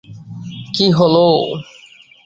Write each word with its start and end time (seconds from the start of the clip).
কী 0.75 0.85
হলো? 0.97 1.25